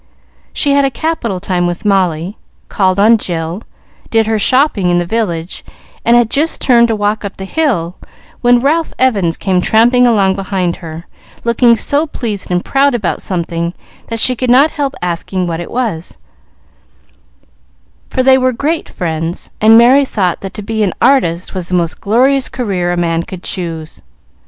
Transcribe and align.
She 0.51 0.71
had 0.71 0.83
a 0.83 0.89
capital 0.89 1.39
time 1.39 1.67
with 1.67 1.85
Molly, 1.85 2.35
called 2.69 2.99
on 2.99 3.19
Jill, 3.19 3.61
did 4.09 4.25
her 4.25 4.39
shopping 4.39 4.89
in 4.89 4.97
the 4.97 5.05
village, 5.05 5.63
and 6.03 6.17
had 6.17 6.27
just 6.27 6.59
turned 6.59 6.87
to 6.87 6.95
walk 6.95 7.23
up 7.23 7.37
the 7.37 7.45
hill, 7.45 7.97
when 8.41 8.61
Ralph 8.61 8.95
Evans 8.97 9.37
came 9.37 9.61
tramping 9.61 10.07
along 10.07 10.33
behind 10.33 10.77
her, 10.77 11.05
looking 11.43 11.75
so 11.75 12.07
pleased 12.07 12.49
and 12.49 12.65
proud 12.65 12.95
about 12.95 13.21
something 13.21 13.75
that 14.07 14.19
she 14.19 14.35
could 14.35 14.49
not 14.49 14.71
help 14.71 14.95
asking 15.03 15.45
what 15.45 15.59
it 15.59 15.69
was, 15.69 16.17
for 18.09 18.23
they 18.23 18.39
were 18.39 18.53
great 18.53 18.89
friends, 18.89 19.51
and 19.61 19.77
Merry 19.77 20.03
thought 20.03 20.41
that 20.41 20.55
to 20.55 20.63
be 20.63 20.81
an 20.81 20.95
artist 20.99 21.53
was 21.53 21.67
the 21.67 21.75
most 21.75 22.01
glorious 22.01 22.49
career 22.49 22.91
a 22.91 22.97
man 22.97 23.21
could 23.21 23.43
choose. 23.43 24.01